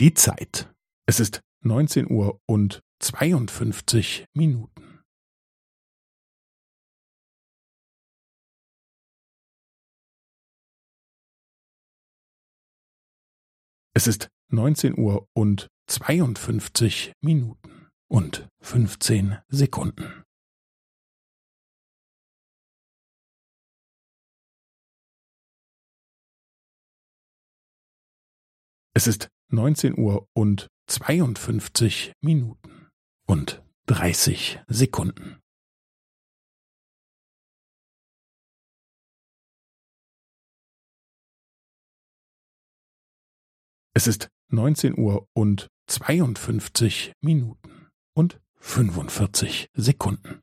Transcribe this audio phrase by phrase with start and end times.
[0.00, 0.72] Die Zeit.
[1.08, 5.02] Es ist neunzehn Uhr und zweiundfünfzig Minuten.
[13.92, 20.22] Es ist neunzehn Uhr und zweiundfünfzig Minuten und fünfzehn Sekunden.
[28.94, 32.88] Es ist neunzehn Uhr und zweiundfünfzig Minuten
[33.26, 35.40] und dreißig Sekunden.
[43.94, 50.42] Es ist neunzehn Uhr und zweiundfünfzig Minuten und fünfundvierzig Sekunden.